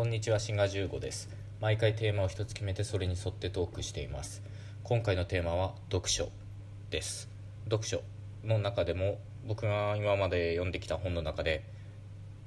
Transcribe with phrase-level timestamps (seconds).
[0.00, 1.28] こんにちはシンガー15です。
[1.60, 4.42] 毎回テーマを一つ決めてそれに沿ってトークしています。
[4.82, 6.30] 今回のテーマは読書
[6.88, 7.28] です。
[7.64, 8.00] 読書
[8.42, 11.62] の中でも僕が今まで読んできた本の中で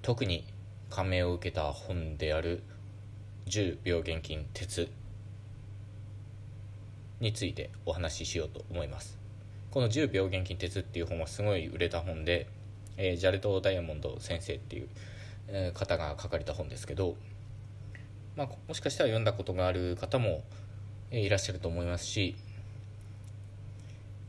[0.00, 0.46] 特に
[0.88, 2.62] 感銘を受けた本である
[3.44, 4.88] 10秒現金鉄
[7.20, 9.18] についてお話ししようと思います。
[9.70, 12.46] この10秒現金鉄っていう本はすごい売れた本で、
[12.96, 14.88] えー、ジャレト・ダイヤモンド先生っていう、
[15.74, 17.14] 方が書かれた本ですけど、
[18.36, 20.42] まあ、もしかしたら読んだことがある方も、
[21.10, 22.34] いらっしゃると思いますし、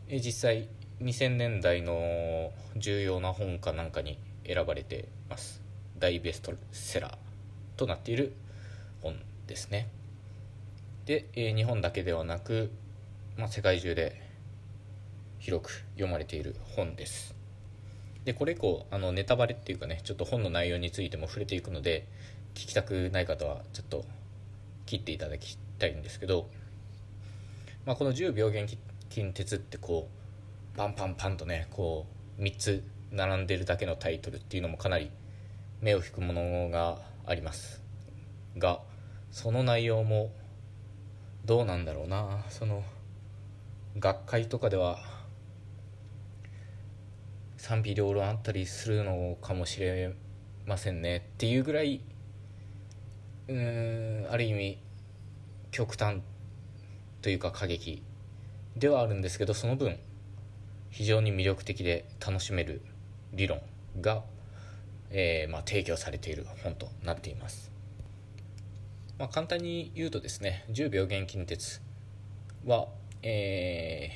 [0.09, 0.68] 実際
[1.02, 5.62] 2000年代の重要な本かなんかに選ばれてます。
[5.98, 7.18] 大ベストセラー
[7.78, 8.34] となっている
[9.02, 9.16] 本
[9.48, 9.88] ですね。
[11.06, 12.72] で、日本だけではなく、
[13.38, 14.22] まあ、世界中で
[15.40, 17.36] 広く読まれている本です。
[18.26, 22.08] でこれ以降あのネタバレっていうかねちょっと本の内容についても触れていくので
[22.54, 24.06] 聞きたくない方はちょっと
[24.86, 26.50] 切っていただきたいんですけど、
[27.86, 28.72] まあ、この10秒現
[29.10, 30.10] 金鉄ってこ
[30.73, 32.06] うパンパンパンとねこ
[32.40, 35.12] う3つ並んでるだけのタイトルっていうのもかなり
[35.82, 37.82] 目を引くものがあります
[38.58, 38.80] が
[39.32, 40.32] その内容も
[41.45, 42.45] どうなんだろうな。
[42.50, 42.84] その
[44.00, 45.00] 学会とかでは
[47.58, 50.14] 賛否両論あったりするのかもしれ
[50.66, 51.17] ませんね。
[51.17, 52.02] っていうぐらい
[53.47, 54.77] うんある意味
[55.72, 56.22] 極端
[57.22, 58.03] というか過激
[58.77, 59.97] ではあるんですけどその分
[60.89, 62.81] 非常に魅力的で楽しめる
[63.33, 63.61] 理論
[63.99, 64.23] が、
[65.09, 67.71] えー、まあ、提供されている本となっています、
[69.17, 71.81] まあ、簡単に言うとですね10秒現金鉄
[72.66, 72.88] は、
[73.23, 74.11] え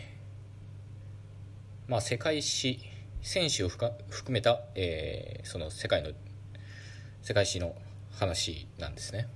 [1.88, 2.80] ー、まあ、世界史
[3.22, 3.92] 選手を含
[4.30, 6.12] めた、えー、その世界の
[7.24, 7.76] 世界史の
[8.18, 9.28] 話なんですね。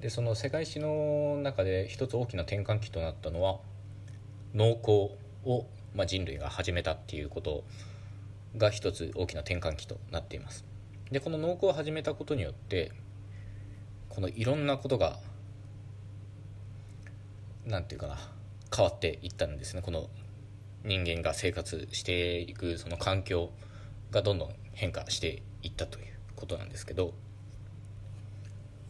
[0.00, 3.60] でその世界史の中で一つ大きな転換期となったのは
[4.52, 7.62] 農耕を、まあ、人類が始めたっていうこと
[8.56, 10.64] が一つ大きな転換期となっています。
[11.12, 12.90] でこの農耕を始めたことによって
[14.08, 15.18] このいろんなことが
[17.66, 18.18] 何て言うかな
[18.74, 19.82] 変わっていったんですね。
[19.82, 20.08] この
[20.84, 23.50] 人間が生活していくその環境
[24.10, 26.06] がどんどん変化していったという
[26.36, 27.14] ことなんですけど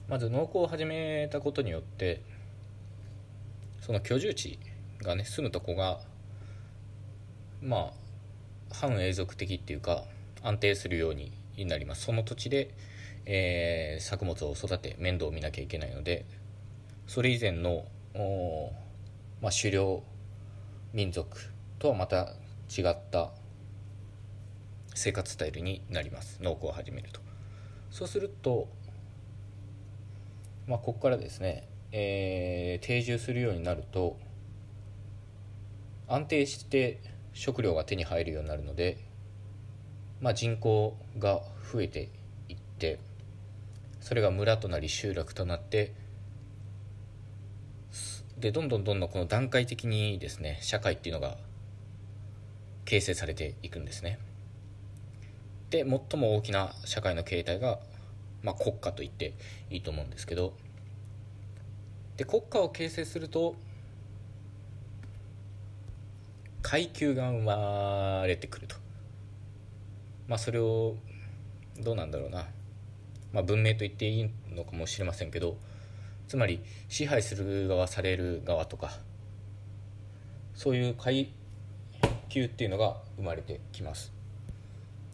[0.09, 2.23] まず農耕を始めたことによって
[3.81, 4.59] その居住地
[5.03, 6.01] がね住むとこが
[7.61, 7.93] まあ
[8.73, 10.05] 反永続的っていうか
[10.43, 11.33] 安定するように
[11.67, 12.05] なります。
[12.05, 12.75] その土地で、
[13.27, 16.25] えー、作物を育て面倒を見なきゃいけないので
[17.07, 17.85] それ以前の、
[19.41, 20.03] まあ、狩猟
[20.93, 21.37] 民族
[21.79, 22.35] とはまた
[22.77, 23.31] 違った
[24.95, 26.39] 生活スタイルになります。
[26.43, 27.21] 農耕を始めると。
[27.91, 28.69] そうすると
[30.67, 34.17] まあここからですね、えー、定住するようになると
[36.09, 37.01] 安定して
[37.33, 38.99] 食料が手に入るようになるので、
[40.21, 41.41] まあ、人口が
[41.73, 42.11] 増えて
[42.49, 42.99] いって
[44.01, 45.93] それが村となり集落となって
[48.39, 51.37] でどんどんどんどんこの段階的にですね社会っていうのが
[52.85, 54.19] 形成されていくんですね。
[55.73, 57.79] で最も大きな社会の形態が、
[58.43, 59.33] まあ、国家と言って
[59.71, 60.53] いいと思うんですけど
[62.19, 63.55] で国家を形成すると
[66.61, 67.43] 階級が生
[68.21, 68.77] まれてくると
[70.29, 70.97] まあそれを
[71.81, 72.45] どうなんだろうな、
[73.33, 75.57] まあ、文明と言っていいのかもしれませんけど
[76.29, 78.91] つまり支配する側される側とか
[80.55, 81.33] そういう階
[82.29, 84.22] 級っていうのが生まれてきます。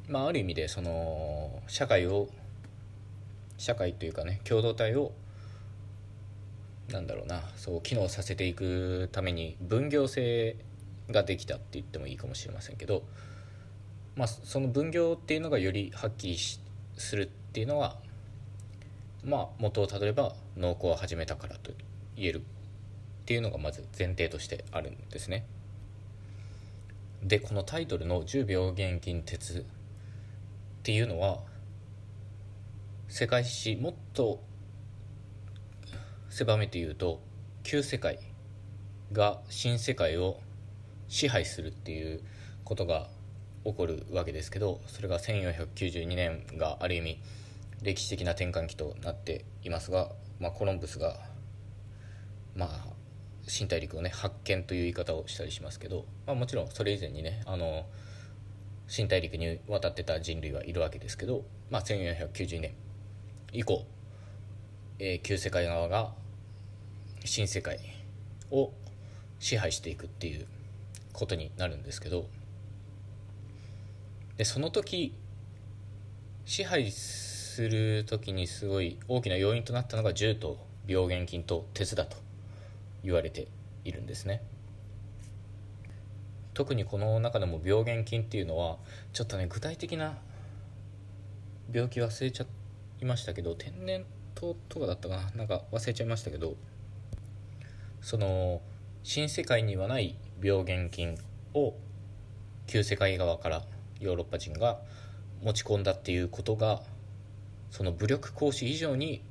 [0.09, 2.29] まあ、ある意味でその社会を
[3.59, 5.13] 社会というかね共同体を
[6.91, 10.57] なんだろうなそう機能させていくために分業制
[11.11, 13.03] ができたって言ってもいいかもしれませんけど、
[14.17, 16.39] まあ、その分業っていうのがよりはっきり
[16.97, 17.97] するっていうのは
[19.25, 21.73] まあ元をたどれば農耕を始めたからと
[22.17, 22.43] 言えるっ
[23.27, 25.45] ていうのがまず前提としてあるんですね。
[27.23, 29.67] でこのタイトルの「10秒現金鉄」
[30.79, 31.41] っていうのは
[33.09, 34.43] 世界史もっと
[36.29, 37.21] 狭めて言うと
[37.63, 38.19] 旧世界
[39.13, 40.41] が新世界を
[41.09, 42.21] 支配するっていう
[42.65, 43.09] ことが
[43.65, 47.21] 起こるわけですけどそれが1492年がある意味
[47.83, 51.19] 歴史的な転換期となっていますが、まあ、コロンブスが
[52.55, 52.87] まあ
[53.47, 57.87] 新大陸をね発見という言い方をしたりしますけど、まあ、もちろんそれ以前にねあの
[58.89, 62.73] 新大陸に渡ってた人類はいるわけですけど、まあ、1490年
[63.53, 63.85] 以降、
[64.99, 66.13] えー、旧世界側が
[67.25, 67.79] 新世界
[68.51, 68.73] を
[69.39, 70.47] 支配していくっていう
[71.13, 72.27] ことになるんですけど
[74.39, 75.15] でその時
[76.47, 80.57] 支配する時にすごい大きな要因となったのが銃と
[80.87, 82.17] 病原菌と鉄だと
[83.05, 83.49] 言われて
[83.85, 84.43] いるんですね。
[86.59, 88.79] 特にこの中でも病原菌っていうのは
[89.13, 90.19] ちょっとね具体的な
[91.73, 92.47] 病気忘れちゃ
[93.01, 95.31] いましたけど天然痘とかだったかな？
[95.37, 96.57] なんか忘れちゃいましたけど
[98.01, 98.61] その
[99.05, 101.17] 新世界にはない病原菌
[101.55, 101.75] を
[102.67, 103.63] 旧世界側から
[104.01, 104.81] ヨーロッパ人が
[105.45, 106.83] 持ち込んだっていうことが
[107.71, 109.23] その武力行使以上に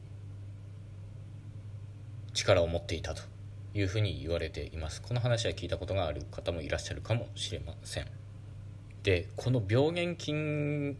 [2.33, 3.21] 力を持っていたと。
[3.79, 8.07] いうふうに言われていますこの話は聞いたことがある方もいらっしゃるかもしれません
[9.03, 10.97] でこの病原菌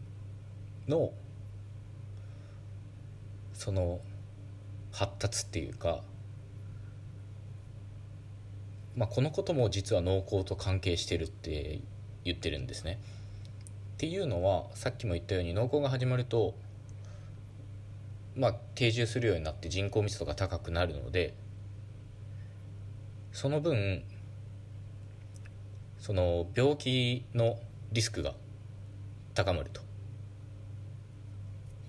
[0.86, 1.12] の
[3.52, 4.00] その
[4.92, 6.02] 発達っていうか
[8.96, 11.78] まあ、このことも実は農耕と関係してるって
[12.24, 12.98] 言ってるんですね。
[13.94, 16.54] っていうのはさっきも言ったように農耕が始まると
[18.34, 21.34] まあ定住するようになって人口密度が高くなるので
[23.32, 24.04] その分
[25.98, 27.58] その病気の
[27.92, 28.34] リスクが
[29.34, 29.82] 高まると。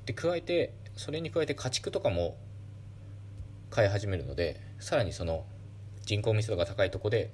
[0.05, 2.35] で加えてそれに加えて家畜とかも
[3.69, 5.45] 飼い始めるのでさらにその
[6.01, 7.31] 人口密度が高いとこで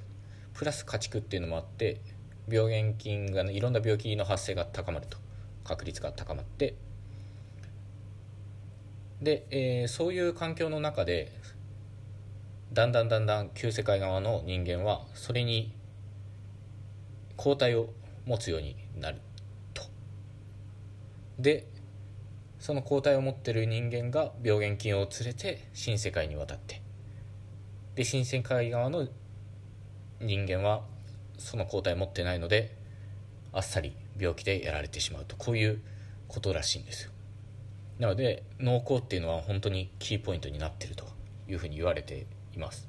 [0.54, 2.02] プラス家畜っていうのもあって
[2.48, 5.18] 病原菌が、いろんな病気の発生が高まると
[5.63, 6.75] 確率が高まって
[9.22, 11.31] で、えー、そういう環境の中で
[12.75, 15.74] だんだんだんだん旧世界側の人間はそれに
[17.38, 17.88] 抗体を
[18.25, 19.22] 持つようになる
[19.74, 19.83] と。
[21.39, 21.68] で
[22.60, 26.81] その抗体を持ってる人間が病原菌を連れて新世界に渡って。
[27.95, 29.07] で新世界側の
[30.19, 30.83] 人間は
[31.38, 32.75] その抗体を持ってないので
[33.54, 35.38] あっさり病気でやられてしまうと。
[35.38, 35.81] こういう
[36.28, 37.12] ことらしいんですよ。
[38.00, 41.06] なので脳梗っていうのは本当にキーポイントになってると
[41.48, 42.88] いうふうに言われています。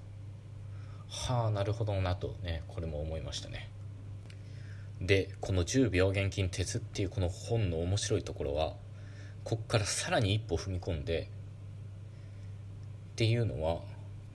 [1.09, 3.71] はあなるほどなとねこれも思いましたね。
[5.01, 8.75] でこの10病原菌鉄っていうこの本の面白いところは
[9.45, 11.31] こっからさらに一歩踏み込んで
[13.13, 13.81] っていうのは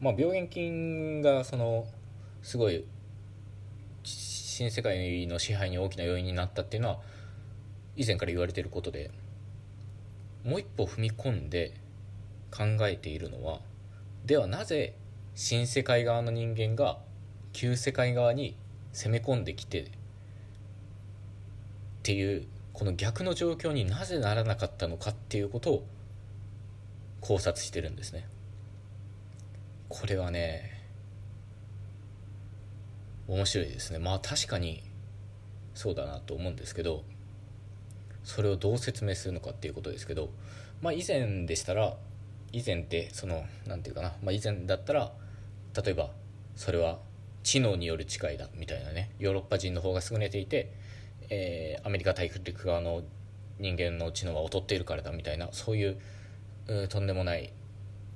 [0.02, 1.86] まあ、病原菌がその
[2.42, 2.84] すごい
[4.04, 7.00] 新世界の支配に大きな要因になったっていうのは
[7.96, 9.12] 以前から言われていることで
[10.44, 11.76] もう一歩踏み込んで
[12.50, 13.60] 考えているのは
[14.26, 14.96] ではなぜ
[15.44, 17.00] 新世界側の人間が
[17.52, 18.56] 旧世界側に
[18.94, 19.88] 攻め込んできてっ
[22.04, 25.88] ていうこの逆の状況になぜならなかったのかっていうことを
[27.22, 28.28] 考察してるんですね。
[29.90, 30.80] これはね
[33.28, 34.84] 面白いですねまあ確かに
[35.74, 37.04] そうだなと思うんですけど
[38.24, 40.30] それをどう説明するのかっていうことですけど
[40.84, 41.96] まあ以前でしたら
[42.52, 45.12] 以前ってその何て言うかな、まあ、以前だったら
[45.76, 46.12] 例えば
[46.56, 47.00] それは
[47.44, 50.74] 知能による誓いだみたいなねヨーロッパ人の方が優れていて、
[51.30, 53.04] えー、アメリカ大陸側の
[53.60, 55.98] 人間の知能は劣っているからだみたいなそういう
[56.90, 57.52] とんでもない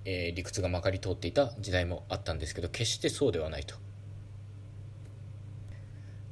[0.05, 3.75] えー、理屈がまかり通っていた時代もあったんですけど決してそうではないと。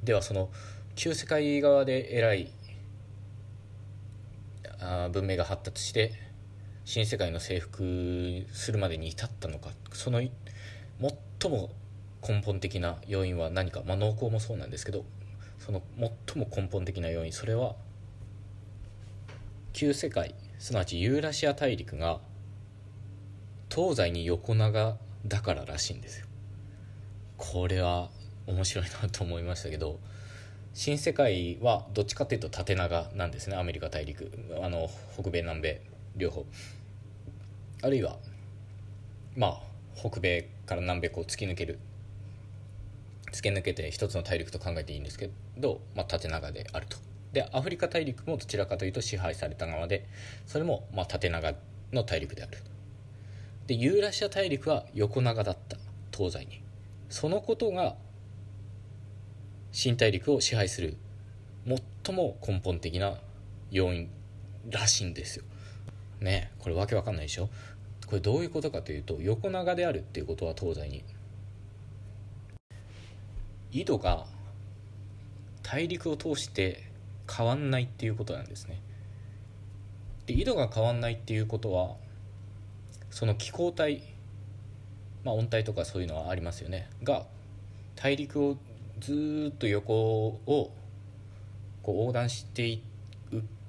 [0.03, 0.49] ではその
[0.95, 2.51] 旧世界側で偉い
[4.79, 6.11] あ文明が発達して
[6.85, 10.21] 新世界の征服するまでに至ったのかその
[11.41, 11.69] 最も
[12.27, 15.03] 根本的な要因は何か、まあ、農耕もそうなんですけど
[15.59, 17.75] その最も根本的な要因それは
[19.73, 22.19] 旧世界すなわちユーラシア大陸が
[23.73, 26.27] 東西に横長だかららしいんですよ。
[27.37, 28.09] これは
[28.45, 29.99] 面白いなと思いましたけど
[30.73, 34.31] 新世界はどっちかっていうと縦長なんですねアメリカ大陸。
[34.61, 35.81] あの北米南米
[36.15, 36.45] 両方。
[37.81, 38.17] あるいは
[39.35, 39.61] まあ
[39.95, 41.79] 北米から南米こう突き抜ける。
[43.31, 46.97] 突き抜けて一つの大陸と考えていいんですけど、まあ、縦長であると。
[47.31, 50.07] でアフリカ大陸もどちらかというと支配された側で
[50.45, 51.53] それもまあ縦長
[51.91, 52.57] の大陸である。
[53.67, 55.77] でユーラシア大陸は横長だった。
[56.15, 56.61] 東西に。
[57.09, 57.95] そのことが
[59.71, 60.97] 新大陸を支配する
[62.05, 63.17] 最も根本的な
[63.71, 64.09] 要因
[64.69, 65.45] らしいんですよ。
[66.19, 67.49] ねこれわけわかんないでしょ？
[68.07, 71.03] これどういうことかというと横長であるっていうことは東西に。
[73.71, 74.25] 緯度が
[75.63, 76.83] 大陸を通して
[77.31, 78.79] 変わんないっていうことなんですね。
[80.27, 81.95] で緯度が変わんないっていうことは
[83.09, 84.03] その気候帯
[85.23, 86.89] まあ温帯とかそういうのはありますよね。
[87.03, 87.25] が
[87.95, 88.57] 大陸を
[88.99, 90.71] ずっと横を
[91.81, 92.83] こう横断してい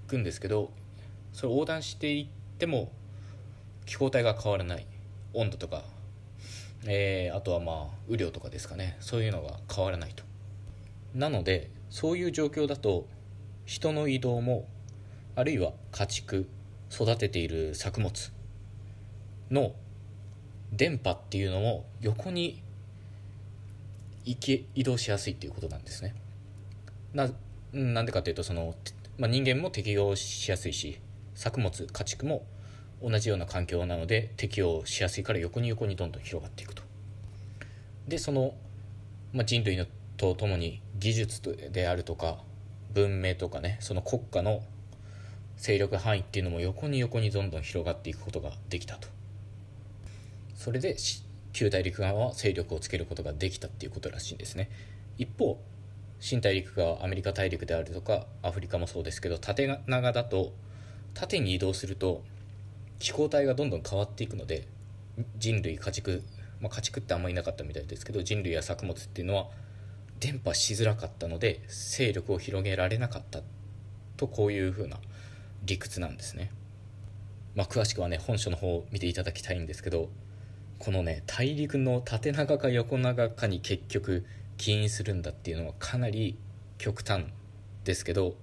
[0.07, 0.71] くんですけど
[1.33, 2.27] それ横断していっ
[2.59, 2.91] ても
[3.87, 4.87] 気候帯が変わらない。
[5.33, 5.83] 温度とか、
[6.87, 8.97] えー、あとはまあ雨量とかですかね。
[9.01, 10.25] そういうのが変わらないと。
[11.15, 13.07] なのでそういう状況だと
[13.67, 14.67] 人の移動も
[15.37, 16.49] あるいは家畜
[16.91, 18.33] 育てている作物
[19.51, 19.75] の
[20.73, 22.63] 電波っていうのも横に
[24.25, 26.15] 行き移動しやすいっていうことなんですね。
[27.13, 27.31] な
[27.73, 28.75] なんでかというとその、
[29.19, 30.99] まあ、人間も適応しやすいし
[31.35, 32.45] 作物家畜も
[33.05, 36.83] 同じような環境なので適応しやすいから横に横にどんどん広がっていくと。
[38.09, 38.55] でその、
[39.33, 42.39] まあ、人類のとともに技術であるとか
[42.93, 44.63] 文明とかねその国家の
[45.57, 49.09] 勢力範囲っていうのも横に横にどんどん広がっていくことができたと。
[50.55, 50.97] それで
[51.53, 54.71] 旧大陸側は勢力をつけることができたっていうことらしいんですね。
[55.19, 55.61] 一方
[56.21, 60.53] 新大陸側アメリカ大陸であるとかアフリカもそうですけど縦長だと
[61.13, 62.25] 縦に移動すると
[63.05, 64.67] 気候帯がどんどん変わっていくので
[65.37, 66.23] 人類家畜、
[66.59, 69.49] まあ、家畜ってあんまりいなかったみたいですけど人類や作物っていうのは
[70.21, 73.43] 伝播しづらかったので勢力を広げられなかった
[74.17, 74.97] とこういうふうな
[75.67, 76.51] 理屈なんですね、
[77.55, 80.09] まあ、詳しくはね本書の方を見ていただきたいんですけど
[80.79, 84.25] このね大陸の縦長か横長かに結局
[84.57, 86.39] 起因するんだっていうのはかなり
[86.79, 87.27] 極端
[87.85, 88.35] ですけど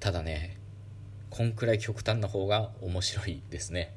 [0.00, 0.59] ただね
[1.30, 3.94] こんくらい極端な方が面白いですね。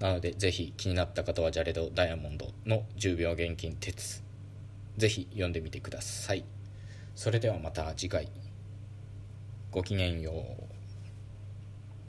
[0.00, 4.22] なのでぜひ気になった方はジャレド・ダイヤモンドの10秒現金鉄。
[4.96, 6.44] ぜひ読んでみてください。
[7.14, 8.28] それではまた次回。
[9.70, 10.67] ごきげんよう。